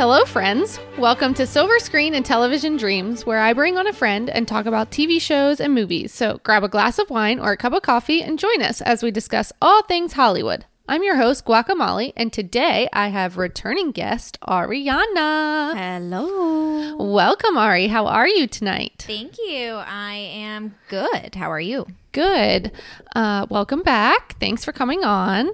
[0.00, 0.80] Hello, friends.
[0.96, 4.64] Welcome to Silver Screen and Television Dreams, where I bring on a friend and talk
[4.64, 6.10] about TV shows and movies.
[6.14, 9.02] So grab a glass of wine or a cup of coffee and join us as
[9.02, 10.64] we discuss all things Hollywood.
[10.88, 15.76] I'm your host, Guacamole, and today I have returning guest, Ariana.
[15.76, 16.96] Hello.
[16.96, 17.88] Welcome, Ari.
[17.88, 19.04] How are you tonight?
[19.06, 19.74] Thank you.
[19.74, 21.34] I am good.
[21.34, 21.86] How are you?
[22.12, 22.72] Good.
[23.14, 24.38] Uh, welcome back.
[24.40, 25.50] Thanks for coming on.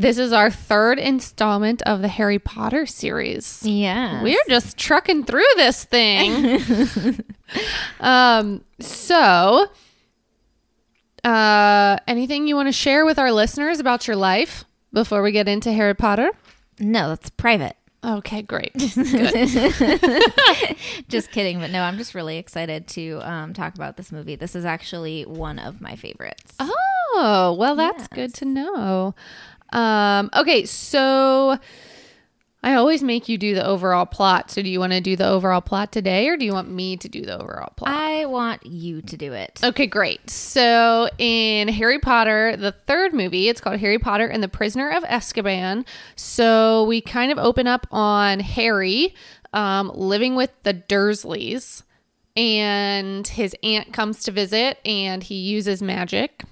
[0.00, 3.62] This is our third installment of the Harry Potter series.
[3.64, 4.22] Yeah.
[4.22, 6.60] We're just trucking through this thing.
[8.00, 9.66] um, so,
[11.24, 15.48] uh, anything you want to share with our listeners about your life before we get
[15.48, 16.30] into Harry Potter?
[16.78, 17.76] No, that's private.
[18.04, 18.72] Okay, great.
[18.94, 19.48] Good.
[21.08, 24.34] Just kidding, but no, I'm just really excited to um, talk about this movie.
[24.34, 26.54] This is actually one of my favorites.
[26.58, 29.14] Oh, well, that's good to know.
[29.72, 31.58] Um, okay, so
[32.62, 34.50] I always make you do the overall plot.
[34.50, 36.96] So, do you want to do the overall plot today, or do you want me
[36.98, 37.90] to do the overall plot?
[37.92, 39.60] I want you to do it.
[39.64, 40.30] Okay, great.
[40.30, 45.02] So in Harry Potter, the third movie, it's called Harry Potter and the Prisoner of
[45.04, 45.86] Azkaban.
[46.14, 49.14] So we kind of open up on Harry
[49.52, 51.82] um, living with the Dursleys,
[52.36, 56.44] and his aunt comes to visit, and he uses magic.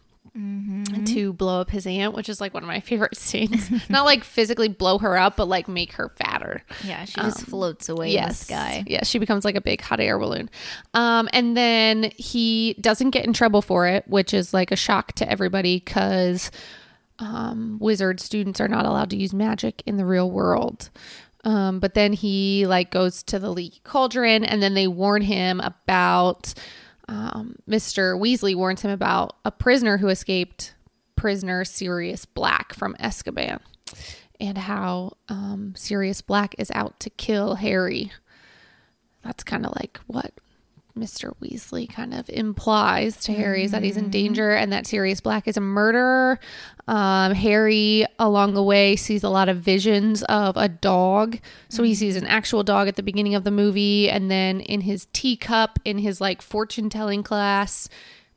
[1.07, 3.71] To blow up his aunt, which is like one of my favorite scenes.
[3.89, 6.63] Not like physically blow her up, but like make her fatter.
[6.85, 8.85] Yeah, she just floats away in the sky.
[8.87, 10.51] Yeah, she becomes like a big hot air balloon.
[10.95, 15.13] Um, and then he doesn't get in trouble for it, which is like a shock
[15.15, 16.51] to everybody because
[17.19, 20.91] um, wizard students are not allowed to use magic in the real world.
[21.45, 25.61] Um, but then he like goes to the leaky cauldron, and then they warn him
[25.61, 26.53] about
[27.11, 28.17] um, Mr.
[28.19, 30.75] Weasley warns him about a prisoner who escaped
[31.17, 33.59] prisoner Sirius Black from Azkaban
[34.39, 38.13] and how um, Sirius Black is out to kill Harry.
[39.25, 40.33] That's kind of like what
[41.01, 41.35] Mr.
[41.41, 45.49] Weasley kind of implies to Harry is that he's in danger and that Sirius Black
[45.49, 46.39] is a murderer.
[46.87, 51.39] Um, Harry, along the way, sees a lot of visions of a dog.
[51.69, 54.83] So he sees an actual dog at the beginning of the movie, and then in
[54.83, 57.89] his teacup, in his like fortune telling class,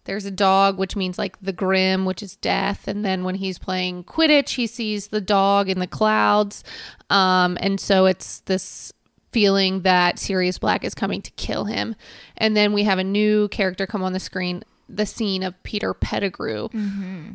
[0.06, 2.88] there's a dog, which means like the grim, which is death.
[2.88, 6.64] And then when he's playing Quidditch, he sees the dog in the clouds.
[7.10, 8.92] Um, and so it's this
[9.34, 11.96] feeling that Sirius Black is coming to kill him.
[12.38, 15.94] And then we have a new character come on the screen, the scene of Peter
[15.94, 16.70] Pettigrew,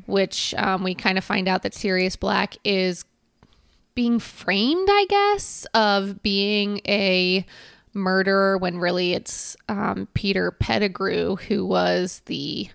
[0.07, 3.05] which um, we kind of find out that Sirius Black is
[3.95, 7.45] being framed, I guess, of being a
[7.95, 12.69] murderer when really it's um, Peter Pettigrew who was the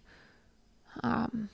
[1.03, 1.49] um,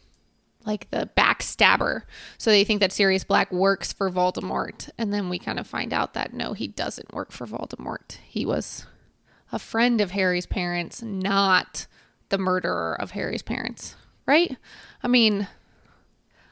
[0.70, 2.04] like the backstabber.
[2.38, 5.92] So they think that Sirius Black works for Voldemort, and then we kind of find
[5.92, 8.18] out that no, he doesn't work for Voldemort.
[8.28, 8.86] He was
[9.52, 11.88] a friend of Harry's parents, not
[12.30, 13.96] the murderer of Harry's parents.
[14.28, 14.56] Right?
[15.02, 15.48] I mean,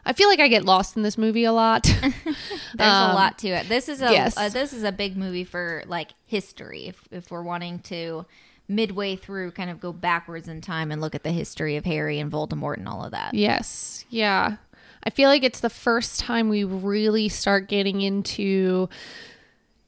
[0.03, 1.84] I feel like I get lost in this movie a lot.
[2.01, 2.34] There's
[2.75, 3.69] a lot to it.
[3.69, 4.35] This is a yes.
[4.35, 6.88] uh, this is a big movie for like history.
[6.88, 8.25] If if we're wanting to
[8.67, 12.19] midway through kind of go backwards in time and look at the history of Harry
[12.19, 13.33] and Voldemort and all of that.
[13.33, 14.05] Yes.
[14.09, 14.57] Yeah.
[15.03, 18.89] I feel like it's the first time we really start getting into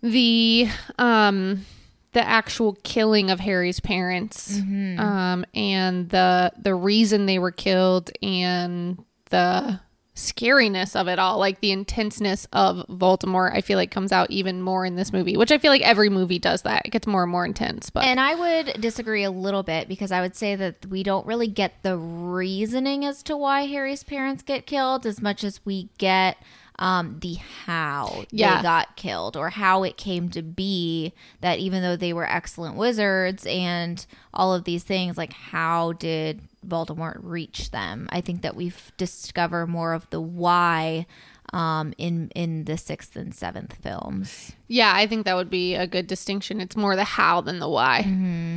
[0.02, 0.68] the
[0.98, 1.66] um
[2.14, 4.58] the actual killing of Harry's parents
[5.00, 9.80] um and the the reason they were killed and the
[10.20, 14.62] scariness of it all like the intenseness of Voldemort I feel like comes out even
[14.62, 17.24] more in this movie which I feel like every movie does that it gets more
[17.24, 20.56] and more intense but And I would disagree a little bit because I would say
[20.56, 25.22] that we don't really get the reasoning as to why Harry's parents get killed as
[25.22, 26.38] much as we get
[26.78, 27.34] um, the
[27.66, 28.58] how Yeah.
[28.58, 32.76] they got killed or how it came to be that even though they were excellent
[32.78, 38.08] wizards and all of these things, like how did Voldemort reach them?
[38.12, 41.06] I think that we've discovered more of the why
[41.54, 44.52] um, in in the sixth and seventh films.
[44.68, 46.62] Yeah, I think that would be a good distinction.
[46.62, 48.02] It's more the how than the why.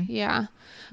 [0.08, 0.46] Yeah.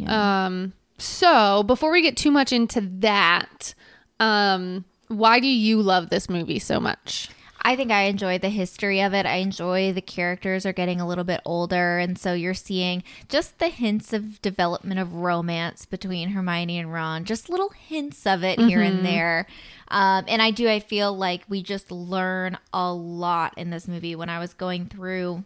[0.08, 3.74] Um so, before we get too much into that,
[4.20, 7.30] um why do you love this movie so much?
[7.70, 9.28] I think I enjoy the history of it.
[9.28, 12.00] I enjoy the characters are getting a little bit older.
[12.00, 17.26] And so you're seeing just the hints of development of romance between Hermione and Ron,
[17.26, 19.46] just little hints of it here and there.
[19.90, 24.16] Um, and I do, I feel like we just learn a lot in this movie.
[24.16, 25.44] When I was going through,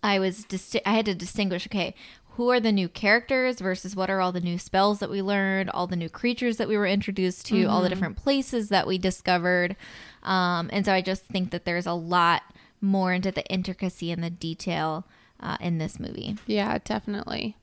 [0.00, 1.96] I was, disti- I had to distinguish, okay,
[2.36, 5.68] who are the new characters versus what are all the new spells that we learned,
[5.70, 8.96] all the new creatures that we were introduced to, all the different places that we
[8.98, 9.76] discovered.
[10.22, 12.42] Um, and so I just think that there's a lot
[12.80, 15.06] more into the intricacy and the detail
[15.40, 16.36] uh, in this movie.
[16.46, 17.56] Yeah, definitely.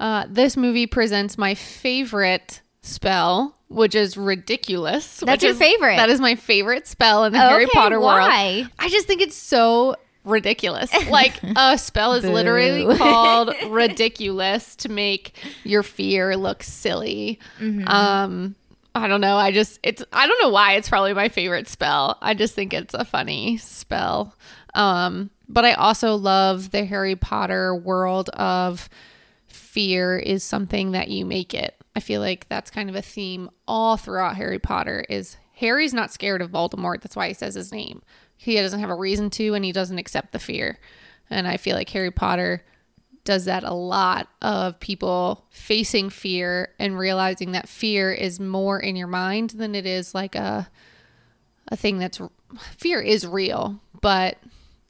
[0.00, 5.20] Uh, this movie presents my favorite spell, which is Riddikulus.
[5.20, 5.96] That's which your is- favorite?
[5.96, 8.56] That is my favorite spell in the Harry Okay, Potter why?
[8.62, 8.70] world.
[8.80, 10.90] I just think it's so ridiculous.
[11.12, 17.38] Like a spell is literally called Riddikulus to make your fear look silly.
[17.58, 17.86] Mm-hmm.
[17.88, 18.54] Um
[18.94, 19.36] I don't know.
[19.36, 22.18] I just it's I don't know why it's probably my favorite spell.
[22.22, 24.34] I just think it's a funny spell.
[24.74, 28.88] Um but I also love the Harry Potter world of
[29.48, 31.74] fear is something that you make it.
[31.94, 36.12] I feel like that's kind of a theme all throughout Harry Potter is Harry's not
[36.12, 37.02] scared of Voldemort.
[37.02, 38.02] That's why he says his name.
[38.42, 40.78] He doesn't have a reason to and he doesn't accept the fear.
[41.30, 42.64] And I feel like Harry Potter
[43.24, 48.96] does that a lot of people facing fear and realizing that fear is more in
[48.96, 50.68] your mind than it is like a
[51.68, 52.20] a thing that's
[52.76, 54.38] fear is real, but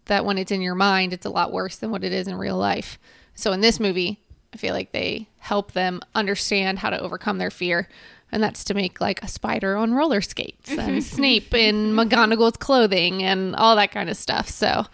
[0.06, 2.36] that when it's in your mind, it's a lot worse than what it is in
[2.36, 2.98] real life.
[3.34, 4.18] So in this movie,
[4.52, 7.88] I feel like they help them understand how to overcome their fear.
[8.32, 13.22] And that's to make like a spider on roller skates and Snape in McGonagall's clothing
[13.22, 14.48] and all that kind of stuff.
[14.48, 14.86] So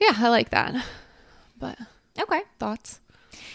[0.00, 0.74] yeah, I like that.
[1.58, 1.78] But
[2.20, 2.42] Okay.
[2.58, 3.00] thoughts?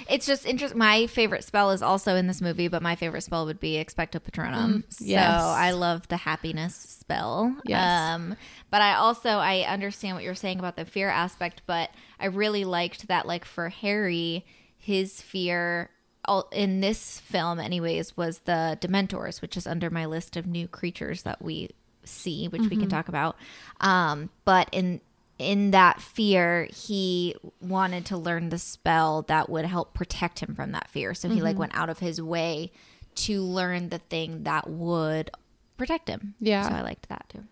[0.10, 0.78] It's just interesting.
[0.78, 4.20] My favorite spell is also in this movie, but my favorite spell would be Expecto
[4.22, 4.84] Patronum.
[5.00, 5.42] yes.
[5.42, 7.56] So I love the happiness spell.
[7.66, 7.90] Yes.
[8.16, 8.36] Um,
[8.70, 11.90] but I also I understand what you're saying about the fear aspect, but
[12.20, 14.46] I really liked that like for Harry,
[14.78, 15.90] his fear
[16.26, 20.68] all, in this film anyways was the Dementors, which is under my list of new
[20.68, 21.70] creatures that we
[22.04, 23.36] see, which we can talk about.
[23.82, 25.02] Um, but in
[25.40, 30.72] in that fear, he wanted to learn the spell that would help protect him from
[30.72, 31.14] that fear.
[31.14, 32.72] So he like went out of his way
[33.16, 35.32] to learn the thing that would
[35.78, 36.36] protect him.
[36.40, 36.68] Yeah.
[36.68, 37.44] So I liked that too.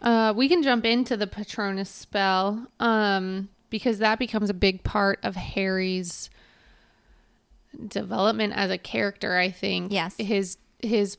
[0.00, 5.18] Uh, we can jump into the Patronus spell um, because that becomes a big part
[5.22, 6.30] of Harry's
[7.88, 9.36] development as a character.
[9.36, 9.92] I think.
[9.92, 10.14] Yes.
[10.18, 11.18] His his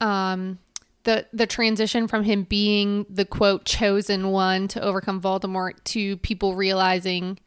[0.00, 0.58] um
[1.04, 6.54] the the transition from him being the quote chosen one to overcome Voldemort to people
[6.54, 7.38] realizing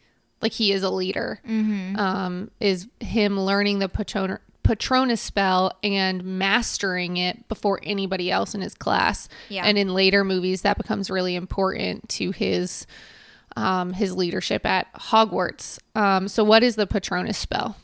[0.42, 7.18] like he is a leader um, is him learning the Patron- Patronus spell and mastering
[7.18, 9.28] it before anybody else in his class.
[9.50, 9.64] Yeah.
[9.66, 12.88] And in later movies, that becomes really important to his
[13.56, 15.78] um, his leadership at Hogwarts.
[15.94, 17.76] Um, so, what is the Patronus spell?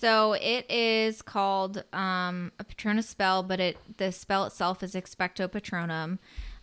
[0.00, 5.48] So it is called um, a Patronus spell, but it the spell itself is Expecto
[5.48, 6.18] Patronum.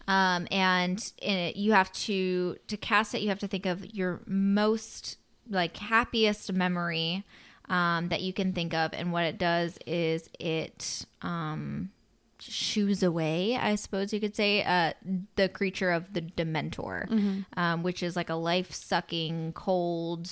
[0.07, 3.21] Um, and in it, you have to to cast it.
[3.21, 5.17] You have to think of your most
[5.49, 7.23] like happiest memory
[7.67, 11.91] um, that you can think of, and what it does is it um,
[12.39, 14.93] shoos away, I suppose you could say, uh,
[15.35, 20.29] the creature of the Dementor, um, which is like a life sucking, cold,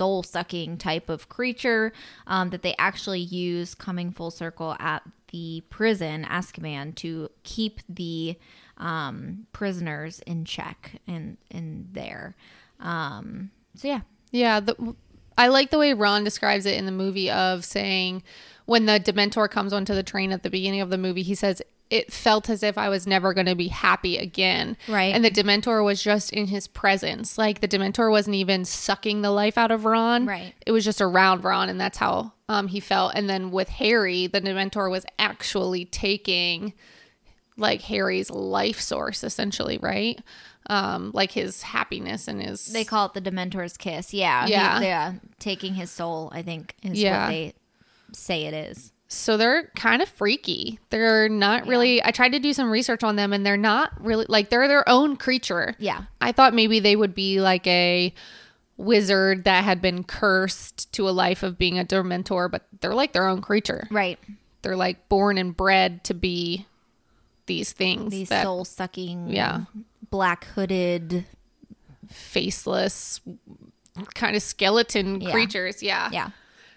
[0.00, 1.92] soul sucking type of creature
[2.26, 8.34] um, that they actually use coming full circle at the prison, Azkaban, to keep the
[8.78, 12.34] um, prisoners in check in, in there.
[12.80, 14.00] Um, so, yeah.
[14.30, 14.96] Yeah, the,
[15.36, 18.22] I like the way Ron describes it in the movie of saying
[18.64, 21.60] when the Dementor comes onto the train at the beginning of the movie, he says
[21.90, 24.76] it felt as if I was never going to be happy again.
[24.88, 25.12] Right.
[25.14, 27.36] And the Dementor was just in his presence.
[27.36, 30.24] Like the Dementor wasn't even sucking the life out of Ron.
[30.26, 30.54] Right.
[30.64, 33.12] It was just around Ron, and that's how um, he felt.
[33.16, 36.72] And then with Harry, the Dementor was actually taking
[37.56, 40.18] like Harry's life source, essentially, right?
[40.66, 44.14] Um, like his happiness and his They call it the Dementor's kiss.
[44.14, 44.46] Yeah.
[44.46, 44.80] he- Yeah.
[44.80, 45.12] yeah.
[45.40, 47.24] Taking his soul, I think, is Yeah.
[47.24, 47.54] what they
[48.12, 48.92] say it is.
[49.12, 50.78] So they're kind of freaky.
[50.90, 52.00] They're not really.
[52.04, 54.88] I tried to do some research on them, and they're not really like they're their
[54.88, 55.74] own creature.
[55.80, 56.04] Yeah.
[56.20, 58.14] I thought maybe they would be like a
[58.76, 63.12] wizard that had been cursed to a life of being a Dementor, but they're like
[63.12, 63.88] their own creature.
[63.90, 64.18] Right.
[64.62, 66.66] They're like born and bred to be
[67.46, 68.12] these things.
[68.12, 69.62] These that soul sucking, Yeah.
[70.10, 71.26] black hooded.
[72.08, 73.20] faceless
[74.14, 75.30] kind of skeleton Yeah.
[75.32, 75.82] creatures.
[75.82, 76.08] Yeah.
[76.12, 76.30] Yeah.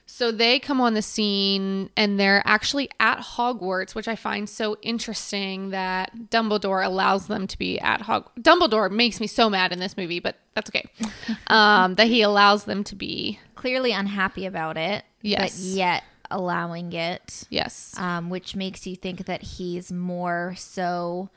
[0.05, 4.77] So they come on the scene and they're actually at Hogwarts, which I find so
[4.81, 8.29] interesting that Dumbledore allows them to be at Hog.
[8.39, 10.85] Dumbledore makes me so mad in this movie, but that's okay.
[11.47, 13.39] um, that he allows them to be.
[13.55, 15.03] Clearly unhappy about it.
[15.21, 15.57] Yes.
[15.57, 17.43] But yet allowing it.
[17.49, 17.95] Yes.
[17.97, 21.29] um, which makes you think that he's more so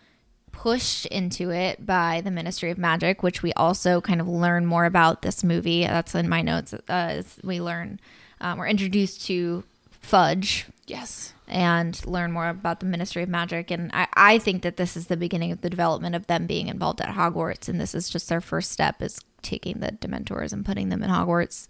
[0.52, 4.86] pushed into it by the Ministry of Magic, which we also kind of learn more
[4.86, 5.84] about this movie.
[5.84, 6.72] That's in my notes.
[6.72, 8.00] Uh, as we learn,
[8.40, 11.32] um, we're introduced to Fudge, Yes.
[11.48, 13.70] and learn more about the Ministry of Magic.
[13.70, 16.68] And I, I think that this is the beginning of the development of them being
[16.68, 17.68] involved at Hogwarts.
[17.68, 21.10] And this is just their first step is taking the Dementors and putting them in
[21.10, 21.68] Hogwarts.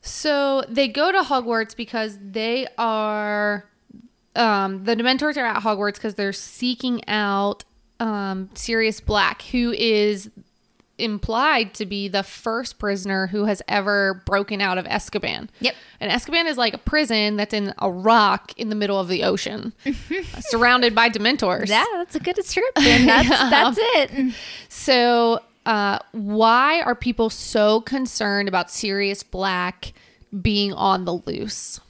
[0.00, 3.64] So they go to Hogwarts because they are
[4.36, 7.64] um, the Dementors are at Hogwarts because they're seeking out
[7.98, 10.30] um, Sirius Black, who is
[10.98, 15.48] implied to be the first prisoner who has ever broken out of Azkaban.
[15.60, 15.74] Yep.
[16.00, 19.24] And Azkaban is like a prison that's in a rock in the middle of the
[19.24, 19.72] ocean,
[20.40, 21.68] surrounded by Dementors.
[21.68, 23.06] Yeah, that's a good description.
[23.06, 24.34] That's, that's it.
[24.68, 29.92] So, uh, why are people so concerned about Sirius Black
[30.40, 31.80] being on the loose?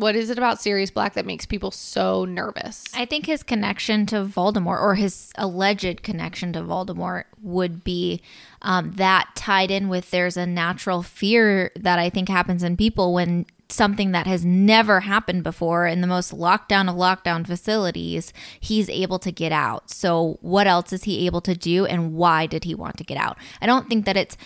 [0.00, 2.84] What is it about Sirius Black that makes people so nervous?
[2.94, 8.22] I think his connection to Voldemort, or his alleged connection to Voldemort, would be
[8.62, 13.12] um, that tied in with there's a natural fear that I think happens in people
[13.12, 18.88] when something that has never happened before in the most lockdown of lockdown facilities, he's
[18.88, 19.90] able to get out.
[19.90, 23.18] So, what else is he able to do, and why did he want to get
[23.18, 23.36] out?
[23.60, 24.38] I don't think that it's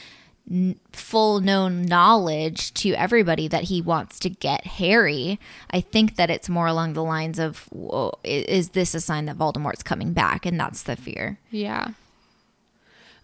[0.93, 5.41] full known knowledge to everybody that he wants to get Harry.
[5.71, 7.69] I think that it's more along the lines of,
[8.23, 10.45] is this a sign that Voldemort's coming back?
[10.45, 11.39] And that's the fear.
[11.51, 11.89] Yeah.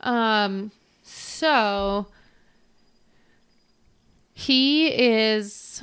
[0.01, 0.73] Um
[1.03, 2.07] so
[4.33, 5.83] he is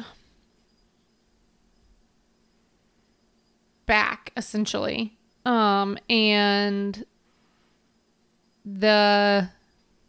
[3.85, 5.15] back essentially.
[5.45, 7.05] Um and
[8.65, 9.49] the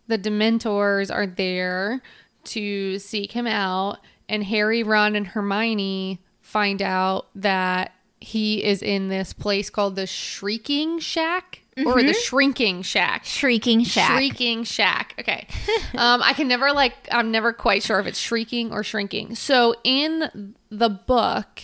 [0.08, 2.02] the dementors are there
[2.44, 3.98] to seek him out
[4.28, 10.06] and Harry, Ron and Hermione find out that he is in this place called the
[10.06, 13.24] Shrieking Shack or the Shrinking Shack.
[13.24, 14.10] Shrieking Shack.
[14.10, 15.14] Shrieking Shack.
[15.18, 15.46] Okay.
[15.96, 16.94] um, I can never like.
[17.10, 19.36] I'm never quite sure if it's shrieking or shrinking.
[19.36, 21.62] So in the book,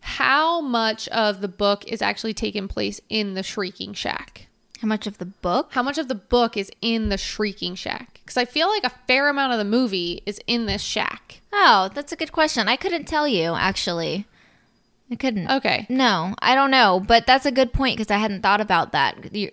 [0.00, 4.46] how much of the book is actually taking place in the Shrieking Shack?
[4.80, 5.68] How much of the book?
[5.72, 8.20] How much of the book is in the Shrieking Shack?
[8.24, 11.40] Because I feel like a fair amount of the movie is in this shack.
[11.52, 12.66] Oh, that's a good question.
[12.68, 14.26] I couldn't tell you, actually.
[15.10, 15.50] I couldn't.
[15.50, 15.86] Okay.
[15.90, 19.34] No, I don't know, but that's a good point because I hadn't thought about that.
[19.34, 19.50] You,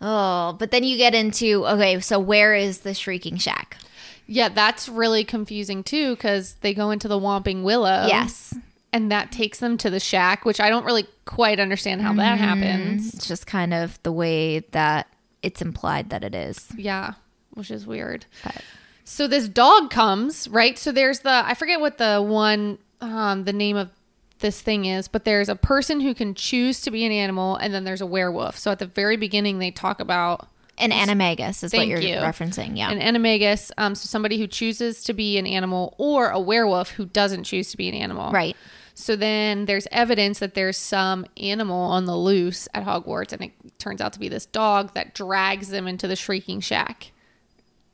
[0.00, 3.78] oh, but then you get into okay, so where is the Shrieking Shack?
[4.26, 8.06] Yeah, that's really confusing too because they go into the Whomping Willow.
[8.06, 8.54] yes,
[8.92, 12.38] And that takes them to the shack, which I don't really quite understand how that
[12.38, 13.12] happens.
[13.14, 15.06] it's just kind of the way that
[15.42, 16.66] it's implied that it is.
[16.76, 17.12] Yeah,
[17.54, 18.24] which is weird.
[18.42, 18.62] But-
[19.04, 20.78] So this dog comes, right?
[20.78, 23.90] So there's the I forget what the one um the name of
[24.40, 27.74] this thing is, but there's a person who can choose to be an animal and
[27.74, 28.56] then there's a werewolf.
[28.56, 32.16] So at the very beginning they talk about An animagus is what you're you.
[32.16, 32.76] referencing.
[32.76, 32.90] Yeah.
[32.90, 37.04] an animagus, um so somebody who chooses to be an animal or a werewolf who
[37.06, 38.30] doesn't choose to be an animal.
[38.32, 38.56] right.
[39.00, 43.52] So then there's evidence that there's some animal on the loose at Hogwarts, and it
[43.78, 47.12] turns out to be this dog that drags them into the Shrieking Shack.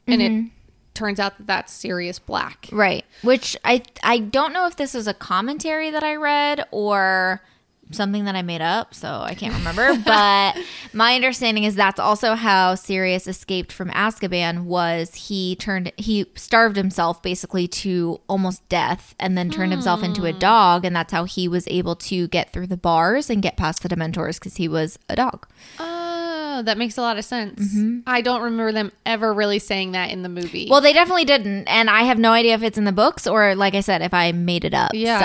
[0.06, 0.49] And it mm-hmm.
[0.94, 2.70] turns out that that's Sirius Black.
[2.73, 3.04] Right.
[3.20, 7.42] Which I I don't know if this is a commentary that I read or
[7.91, 9.97] something that I made up, so I can't remember.
[10.05, 10.57] but
[10.93, 16.76] my understanding is that's also how Sirius escaped from Azkaban was he turned he starved
[16.76, 20.38] himself basically to almost death and then turned himself into a hmm.
[20.38, 23.83] dog and that's how he was able to get through the bars and get past
[23.83, 25.47] the dementors cuz he was a dog.
[25.79, 27.75] Oh, that makes a lot of sense.
[27.75, 28.00] Mm-hmm.
[28.07, 30.69] I don't remember them ever really saying that in the movie.
[30.71, 33.55] Well, they definitely didn't and I have no idea if it's in the books or
[33.55, 34.93] like I said if I made it up.
[34.95, 35.19] Yeah.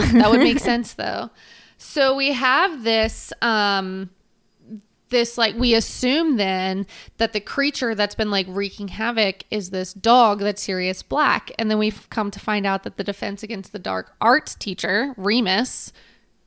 [0.00, 1.30] So that would make sense though.
[1.82, 4.08] So we have this um
[5.08, 6.86] this like we assume then
[7.18, 11.68] that the creature that's been like wreaking havoc is this dog that's Sirius Black and
[11.70, 15.92] then we've come to find out that the defense against the dark arts teacher Remus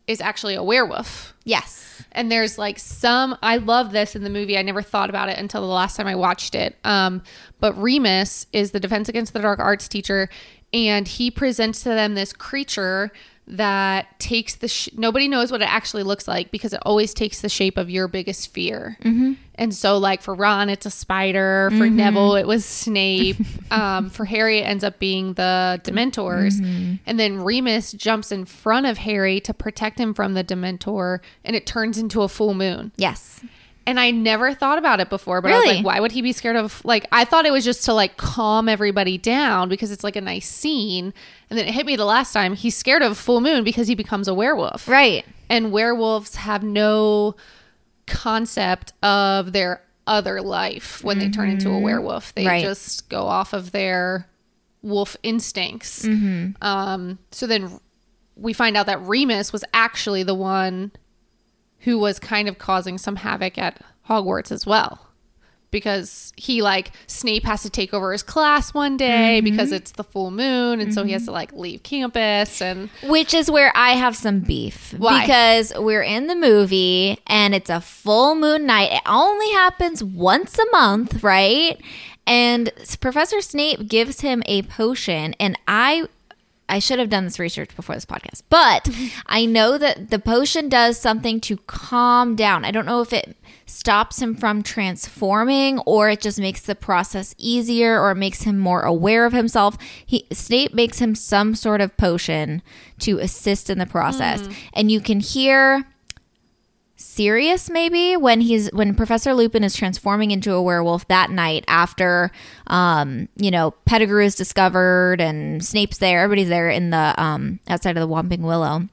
[0.07, 1.35] is actually a werewolf.
[1.43, 2.03] Yes.
[2.13, 4.57] And there's like some I love this in the movie.
[4.57, 6.77] I never thought about it until the last time I watched it.
[6.85, 7.21] Um,
[7.59, 10.29] but Remus is the Defense Against the Dark Arts teacher,
[10.73, 13.11] and he presents to them this creature
[13.47, 17.41] that takes the sh- nobody knows what it actually looks like because it always takes
[17.41, 18.97] the shape of your biggest fear.
[19.03, 19.33] Mm-hmm.
[19.55, 21.69] And so, like for Ron, it's a spider.
[21.77, 23.37] For Neville, it was Snape.
[23.71, 26.59] um, for Harry, it ends up being the Dementors.
[27.05, 31.55] And then Remus jumps in front of Harry to protect him from the Dementor, and
[31.55, 32.91] it turns into a full moon.
[32.97, 33.41] Yes.
[33.87, 36.31] And I never thought about it before, but I was like, why would he be
[36.31, 36.83] scared of?
[36.83, 40.21] Like, I thought it was just to like calm everybody down because it's like a
[40.21, 41.13] nice scene.
[41.51, 42.55] And then it hit me the last time.
[42.55, 44.87] He's scared of full moon because he becomes a werewolf.
[44.87, 45.23] Right.
[45.49, 47.35] And werewolves have no
[48.07, 52.33] concept of their other life when they turn into a werewolf.
[52.33, 52.49] They Mm-hmm.
[52.49, 52.63] Right.
[52.63, 54.27] just go off of their
[54.81, 56.05] wolf instincts.
[56.05, 56.63] Mm-hmm.
[56.63, 57.79] Um, so then
[58.35, 60.91] we find out that Remus was actually the one
[61.79, 63.79] who was kind of causing some havoc at
[64.09, 65.01] Hogwarts as well.
[65.71, 69.43] Because he like Snape has to take over his class one day Mm-hmm.
[69.51, 73.33] because it's the full moon and so he has to like leave campus and Which
[73.33, 74.93] is where I have some beef.
[74.97, 75.21] Why?
[75.21, 78.93] Because we're in the movie and it's a full moon night.
[78.93, 81.77] It only happens once a month, right?
[82.25, 86.07] And Professor Snape gives him a potion and I
[86.67, 88.41] I should have done this research before this podcast.
[88.49, 88.89] But
[89.25, 92.65] I know that the potion does something to calm down.
[92.65, 97.33] I don't know if it stops him from transforming or it just makes the process
[97.37, 99.77] easier or it makes him more aware of himself.
[100.05, 102.61] He Snape makes him some sort of potion
[102.99, 104.41] to assist in the process.
[104.41, 104.55] Mm.
[104.73, 105.85] And you can hear
[107.15, 112.29] Sirius maybe when he's when Professor Lupin is transforming into a werewolf that night after
[112.67, 117.95] um you know Pettigrew is discovered and Snape's there everybody's there in the um outside
[117.95, 118.89] of the Whomping Willow.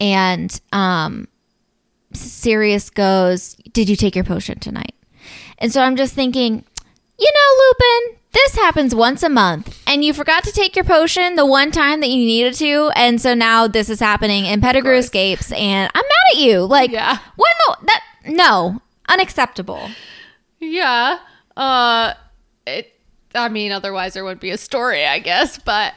[0.00, 1.28] And um
[2.12, 4.94] Sirius goes did you take your potion tonight?
[5.58, 6.64] And so I'm just thinking
[7.18, 11.34] you know Lupin this happens once a month and you forgot to take your potion
[11.36, 14.96] the one time that you needed to and so now this is happening and Pettigrew
[14.96, 17.18] escapes and I'm mad at you like Yeah.
[17.36, 19.88] what no that no unacceptable
[20.60, 21.18] Yeah.
[21.56, 22.14] Uh
[22.66, 22.92] it
[23.34, 25.92] I mean otherwise there wouldn't be a story, I guess, but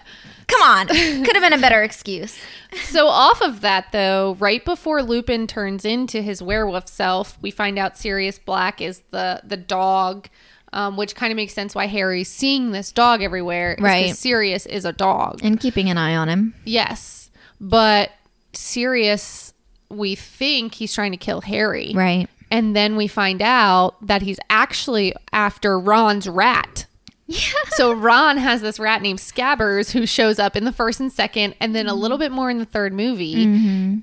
[0.48, 2.38] come on could have been a better excuse
[2.84, 7.80] so off of that though, right before Lupin turns into his werewolf self, we find
[7.80, 10.28] out Sirius Black is the the dog.
[10.76, 13.78] Um, which kind of makes sense why Harry's seeing this dog everywhere.
[13.80, 14.14] Right.
[14.14, 15.40] Sirius is a dog.
[15.42, 17.32] and keeping an eye on him Yes.
[17.62, 18.12] But
[18.54, 19.54] Sirius,
[19.90, 21.94] we think he's trying to kill Harry.
[21.96, 26.86] right And then we find out that he's actually after Ron's rat.
[27.28, 27.40] yeah
[27.70, 31.56] So Ron has this rat named Scabbers who shows up in the first and second,
[31.62, 33.44] and then a little bit more in the third movie.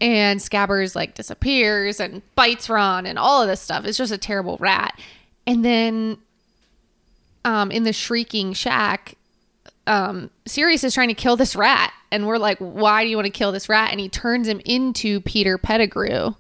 [0.01, 3.85] And Scabbers like disappears and bites Ron and all of this stuff.
[3.85, 4.99] It's just a terrible rat.
[5.47, 6.17] And then
[7.45, 9.15] um, in the shrieking shack,
[9.87, 13.27] um, Sirius is trying to kill this rat, and we're like, "Why do you want
[13.27, 16.35] to kill this rat?" And he turns him into Peter Pettigrew.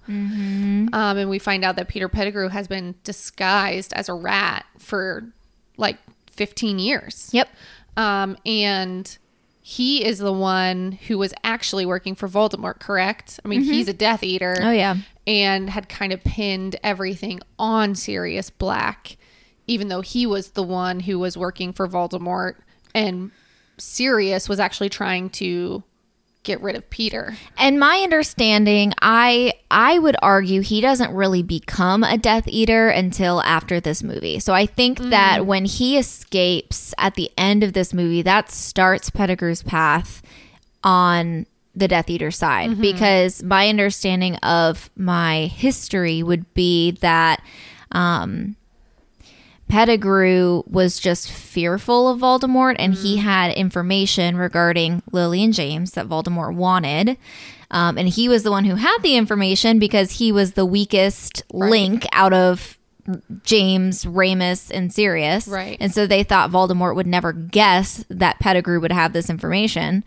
[0.92, 5.24] Um, and we find out that Peter Pettigrew has been disguised as a rat for
[5.76, 5.96] like
[6.30, 7.30] 15 years.
[7.32, 7.48] yep
[7.96, 9.16] Um, and
[9.60, 13.38] he is the one who was actually working for Voldemort, correct?
[13.44, 14.56] I mean, he's a Death Eater.
[14.60, 19.16] oh yeah And had kind of pinned everything on Sirius Black,
[19.66, 22.54] even though he was the one who was working for Voldemort.
[22.94, 23.30] And
[23.78, 25.82] Sirius was actually trying to
[26.44, 27.36] get rid of Peter.
[27.56, 33.40] And my understanding, I I would argue he doesn't really become a Death Eater until
[33.42, 34.40] after this movie.
[34.40, 39.10] So I think that when he escapes at the end of this movie, that starts
[39.10, 40.22] Pettigrew's path
[40.82, 42.70] on the Death Eater side.
[42.80, 47.42] Because my understanding of my history would be that
[47.92, 48.56] um,
[49.72, 56.06] Pettigrew was just fearful of Voldemort and he had information regarding Lily and James that
[56.06, 57.16] Voldemort wanted.
[57.70, 61.42] Um, and he was the one who had the information because he was the weakest
[61.54, 62.76] link out of
[63.44, 65.48] James, Remus, and Sirius.
[65.48, 65.78] Right.
[65.80, 70.04] And so they thought Voldemort would never guess that Pettigrew would have this information.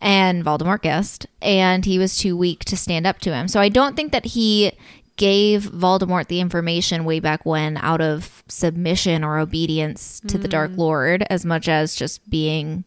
[0.00, 3.46] And Voldemort guessed, and he was too weak to stand up to him.
[3.46, 4.72] So I don't think that he
[5.16, 10.72] gave Voldemort the information way back when out of submission or obedience to the Dark
[10.76, 12.84] Lord as much as just being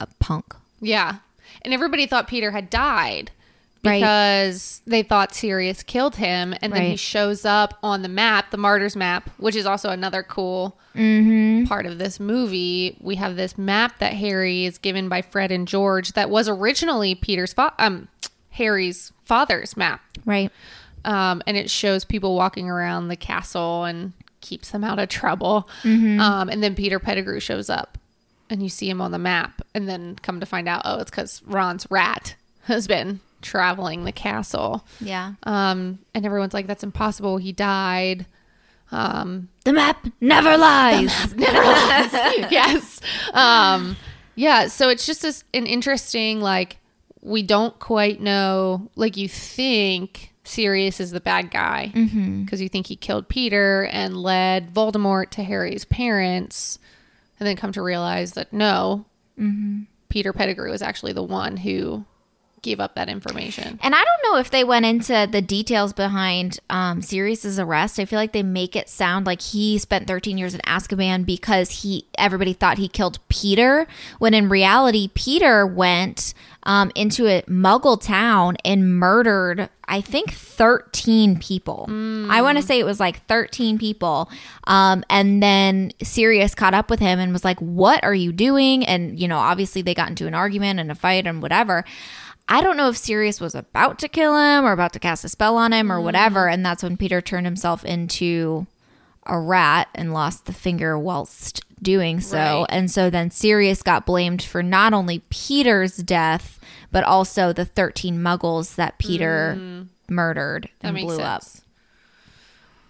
[0.00, 0.54] a punk.
[0.80, 1.16] Yeah.
[1.62, 3.30] And everybody thought Peter had died
[3.84, 4.00] Right.
[4.00, 6.54] because they thought Sirius killed him.
[6.62, 10.22] And then he shows up on the map, the Marauder's map, which is also another
[10.22, 11.64] cool Mm-hmm.
[11.68, 12.98] part of this movie.
[13.00, 17.14] We have this map that Harry is given by Fred and George that was originally
[17.14, 18.08] Peter's fa- um
[18.50, 20.02] Harry's father's map.
[20.26, 20.50] Right.
[21.04, 25.68] Um, and it shows people walking around the castle and keeps them out of trouble.
[25.82, 26.20] Mm-hmm.
[26.20, 27.98] Um, and then Peter Pettigrew shows up
[28.50, 29.62] and you see him on the map.
[29.74, 32.34] And then come to find out, oh, it's because Ron's rat
[32.64, 34.84] has been traveling the castle.
[35.00, 35.32] Yeah.
[35.44, 37.38] Um, and everyone's like, that's impossible.
[37.38, 38.26] He died.
[38.92, 41.34] Um, The map never lies.
[41.34, 42.12] never lies.
[42.52, 43.00] yes.
[43.32, 43.96] Um,
[44.34, 44.66] yeah.
[44.68, 46.76] So it's just this, an interesting, like,
[47.22, 48.90] we don't quite know.
[48.96, 52.42] Like, you think Sirius is the bad guy mm-hmm.
[52.42, 56.78] because you think he killed Peter and led Voldemort to Harry's parents,
[57.38, 59.04] and then come to realize that no,
[59.38, 59.82] mm-hmm.
[60.08, 62.04] Peter Pettigrew is actually the one who
[62.62, 63.78] gave up that information.
[63.82, 67.98] And I don't know if they went into the details behind um, Sirius's arrest.
[67.98, 71.82] I feel like they make it sound like he spent 13 years in Azkaban because
[71.82, 73.86] he everybody thought he killed Peter,
[74.18, 81.38] when in reality Peter went um, into a Muggle town and murdered, I think, 13
[81.40, 81.86] people.
[82.30, 84.30] I want to say it was like 13 people.
[84.64, 88.86] Um, and then Sirius caught up with him and was like, "What are you doing?"
[88.86, 91.84] And you know, obviously they got into an argument and a fight and whatever.
[92.52, 95.30] I don't know if Sirius was about to kill him or about to cast a
[95.30, 96.02] spell on him or mm.
[96.02, 96.50] whatever.
[96.50, 98.66] And that's when Peter turned himself into
[99.24, 102.36] a rat and lost the finger whilst doing so.
[102.36, 102.66] Right.
[102.68, 106.60] And so then Sirius got blamed for not only Peter's death,
[106.90, 109.86] but also the 13 muggles that Peter mm.
[110.10, 111.44] murdered and blew up.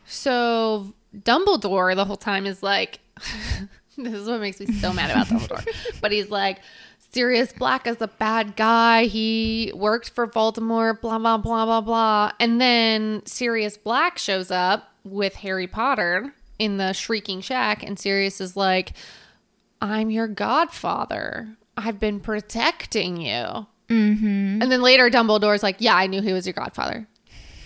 [0.07, 2.98] So Dumbledore the whole time is like,
[3.96, 6.01] this is what makes me so mad about Dumbledore.
[6.01, 6.59] but he's like,
[7.14, 9.05] Sirius Black is a bad guy.
[9.05, 12.33] He worked for Voldemort, blah, blah, blah, blah, blah.
[12.40, 17.83] And then Sirius Black shows up with Harry Potter in the Shrieking Shack.
[17.83, 18.94] And Sirius is like,
[19.83, 21.48] I'm your godfather.
[21.77, 23.66] I've been protecting you.
[23.88, 24.62] Mm-hmm.
[24.62, 27.07] And then later, Dumbledore's like, Yeah, I knew he was your godfather.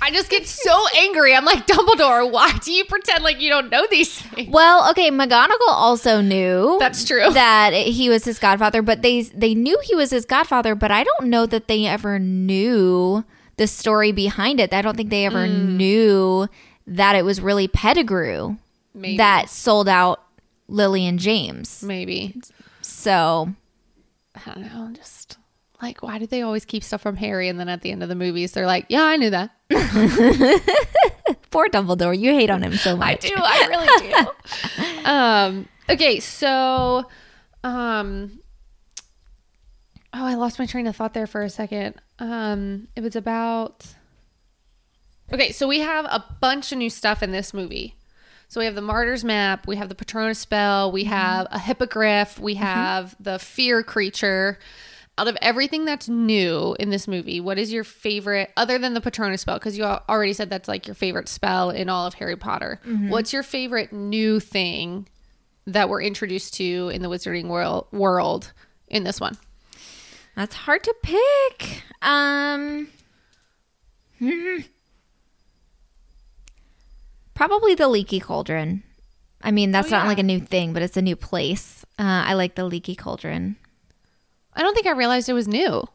[0.07, 1.35] I just get so angry.
[1.35, 4.49] I'm like, Dumbledore, why do you pretend like you don't know these things?
[4.53, 7.29] Well, okay, McGonagall also knew That's true.
[7.33, 11.03] that he was his godfather, but they they knew he was his godfather, but I
[11.03, 13.25] don't know that they ever knew
[13.57, 14.73] the story behind it.
[14.73, 15.77] I don't think they ever Mm.
[15.77, 16.49] knew
[16.87, 18.57] that it was really Pettigrew
[18.95, 19.16] Maybe.
[19.16, 20.23] that sold out
[20.69, 21.83] Lily and James.
[21.83, 22.37] Maybe.
[22.81, 23.49] So
[24.37, 24.90] I don't know.
[24.95, 25.38] Just
[25.83, 27.49] like, why did they always keep stuff from Harry?
[27.49, 29.51] And then at the end of the movies, they're like, Yeah, I knew that.
[31.51, 33.25] poor Dumbledore, you hate on him so much.
[33.25, 33.35] I do.
[33.37, 34.11] I really
[35.05, 35.05] do.
[35.11, 36.21] um, okay.
[36.21, 37.07] So,
[37.65, 38.41] um,
[40.15, 41.97] oh, I lost my train of thought there for a second.
[42.19, 43.87] Um, it was about.
[45.33, 47.97] Okay, so we have a bunch of new stuff in this movie.
[48.49, 52.39] So we have the Marauder's map, we have the Patronus spell, we have a hippogriff,
[52.39, 54.61] we have the fear creature.
[55.18, 59.00] Out of everything that's new in this movie, what is your favorite other than the
[59.00, 59.59] Patronus spell?
[59.59, 62.81] Because you already said that's like your favorite spell in all of Harry Potter.
[63.09, 65.09] What's your favorite new thing
[65.66, 68.52] that we're introduced to in the Wizarding world world
[68.88, 69.38] in this one?
[70.37, 71.83] That's hard to pick.
[72.02, 72.88] Um
[74.18, 74.59] hmm.
[77.35, 78.83] Probably the leaky cauldron.
[79.42, 81.85] I mean, that's Oh, not like a new thing, but it's a new place.
[81.98, 83.57] Uh, I like the leaky cauldron.
[84.57, 85.87] I don't think I realized it was new.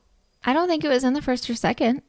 [0.46, 2.02] I don't think it was in the first or second.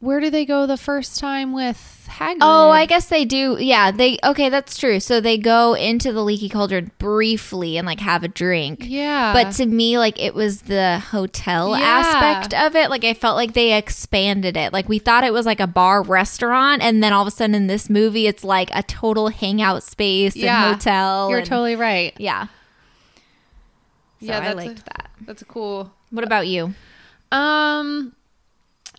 [0.00, 2.38] Where do they go the first time with Hagrid?
[2.40, 3.56] Oh, I guess they do.
[3.60, 4.98] Yeah, they okay, that's true.
[4.98, 8.80] So they go into the leaky cauldron briefly and like have a drink.
[8.88, 9.32] yeah.
[9.32, 11.84] But to me, like it was the hotel Yeah.
[11.84, 12.90] aspect of it.
[12.90, 14.72] Like I felt like they expanded it.
[14.72, 17.54] Like we thought it was like a bar restaurant, and then all of a sudden
[17.54, 20.64] in this movie, it's like a total hangout space Yeah.
[20.66, 21.28] and hotel.
[21.30, 22.12] you're and- totally right.
[22.18, 22.48] yeah.
[24.22, 25.10] So yeah, I that's liked a, that.
[25.26, 25.92] That's cool.
[26.10, 26.74] What about you?
[27.30, 28.14] Um,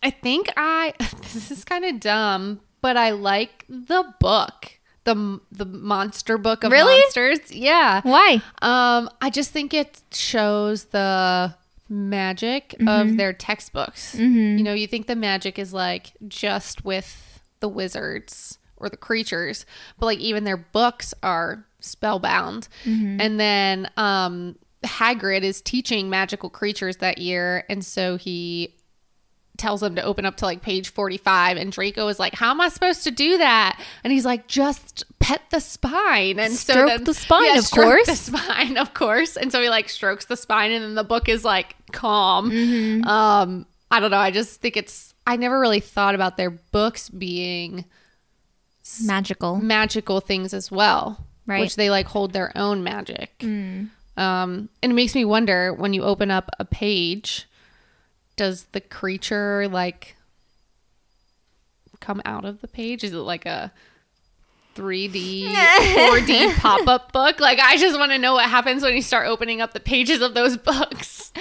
[0.02, 0.94] I think I.
[1.34, 6.72] This is kind of dumb, but I like the book, the the monster book of
[6.72, 7.00] Really?
[7.00, 7.52] monsters.
[7.52, 8.02] Yeah.
[8.04, 8.40] Why?
[8.62, 11.56] Um, I just think it shows the
[11.90, 14.14] magic of their textbooks.
[14.16, 19.66] You know, you think the magic is like just with the wizards or the creatures,
[19.98, 22.68] but like even their books are spellbound.
[22.86, 28.76] And then um Hagrid is teaching magical creatures that year, and so he
[29.58, 32.60] tells them to open up to like page 45 and Draco is like how am
[32.60, 36.88] I supposed to do that and he's like just pet the spine and so Stroke
[36.90, 38.08] then, the spine, of stroke course.
[38.08, 41.30] the spine of course and so he like strokes the spine and then the book
[41.30, 43.08] is like calm Mm-hmm.
[43.08, 47.10] um I don't know I just think it's I never really thought about their books
[47.10, 47.86] being
[49.06, 49.58] Magical.
[49.58, 51.60] magical things as well Right.
[51.62, 53.38] which they like hold their own magic
[54.18, 57.48] um and it makes me wonder when you open up a page
[58.36, 60.16] does the creature like
[62.00, 63.04] come out of the page?
[63.04, 63.72] Is it like a
[64.76, 67.40] 3d 4d pop-up book?
[67.40, 70.22] Like i just want to know what happens when you start opening up the pages
[70.22, 71.32] of those books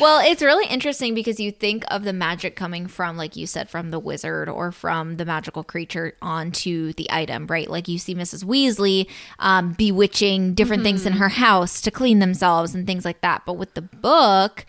[0.00, 3.68] Well, it's really interesting because you think of the magic coming from, like you said,
[3.68, 7.68] from the wizard or from the magical creature onto the item, right?
[7.68, 8.44] Like you see Mrs.
[8.44, 9.08] Weasley
[9.40, 13.42] um, bewitching different things in her house to clean themselves and things like that.
[13.44, 14.64] But with the book,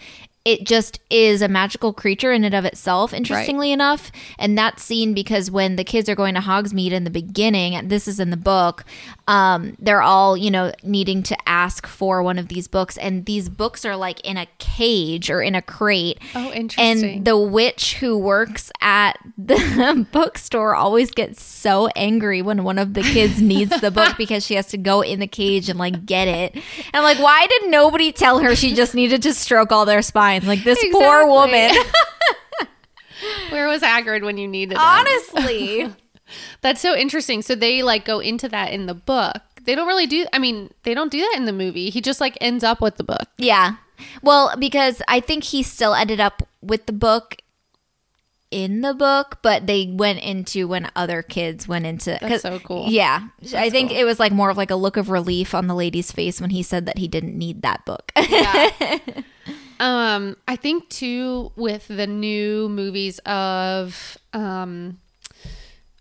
[0.46, 4.10] it just is a magical creature in and of itself, interestingly enough.
[4.38, 7.90] And that's seen because when the kids are going to Hogsmeade in the beginning, and
[7.90, 8.86] this is in the book,
[9.28, 12.98] um, they're all, you know, needing to ask for one of these books.
[12.98, 16.20] And these books are like in a cage or in a crate.
[16.34, 17.18] Oh, interesting.
[17.18, 22.94] And the witch who works at the bookstore always gets so angry when one of
[22.94, 26.06] the kids needs the book because she has to go in the cage and like
[26.06, 26.54] get it.
[26.54, 30.02] And I'm like, why did nobody tell her she just needed to stroke all their
[30.02, 30.29] spines?
[30.38, 31.72] Like this poor woman.
[33.50, 34.82] Where was Hagrid when you needed him?
[34.82, 35.94] Honestly.
[36.62, 37.42] That's so interesting.
[37.42, 39.42] So they like go into that in the book.
[39.64, 40.26] They don't really do.
[40.32, 41.90] I mean, they don't do that in the movie.
[41.90, 43.28] He just like ends up with the book.
[43.38, 43.76] yeah.
[44.22, 47.36] Well, because I think he still ended up with the book
[48.52, 52.18] in the book, but they went into when other kids went into.
[52.22, 52.86] That's so cool.
[52.90, 54.00] Yeah, I think cool.
[54.00, 56.50] it was like more of like a look of relief on the lady's face when
[56.50, 58.12] he said that he didn't need that book.
[59.80, 65.00] Um, I think too with the new movies of um,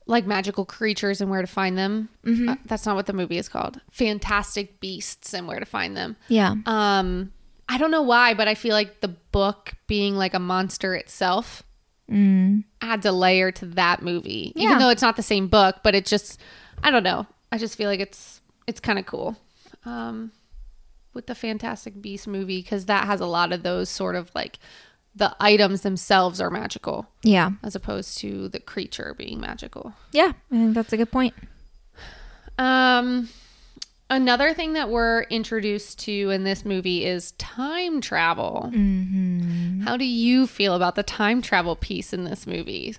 [0.06, 2.08] like magical creatures and where to find them.
[2.26, 3.80] Uh, that's not what the movie is called.
[3.90, 6.16] Fantastic beasts and where to find them.
[6.28, 7.32] yeah, Um,
[7.68, 11.62] I don't know why, but I feel like the book being like a monster itself
[12.80, 14.52] adds a layer to that movie.
[14.56, 14.68] Yeah.
[14.68, 16.40] Even though it's not the same book, but it just
[16.82, 17.26] I don't know.
[17.52, 19.36] I just feel like it's it's kind of cool.
[19.84, 20.32] Um
[21.18, 24.59] with the Fantastic Beast movie cuz that has a lot of those sort of like
[25.16, 29.92] the items themselves are magical yeah, as opposed to the creature being magical.
[30.12, 30.33] yeah.
[30.52, 31.35] I think that's a good point.
[32.57, 33.28] Um,
[34.11, 38.70] another thing that we're introduced to in this movie is time travel.
[39.85, 42.96] How do you feel about the time travel piece in this movie?